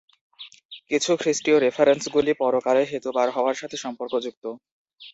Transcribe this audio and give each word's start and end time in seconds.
কিছু 0.89 1.11
খ্রীষ্টীয় 1.21 1.57
রেফারেন্সগুলি 1.59 2.31
পরকালে 2.41 2.83
সেতু 2.91 3.09
পার 3.15 3.27
হওয়ার 3.35 3.55
সাথে 3.61 3.77
সম্পর্কযুক্ত। 3.85 4.43